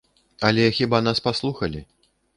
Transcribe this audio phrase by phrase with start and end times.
[0.47, 1.87] Але хіба нас паслухалі?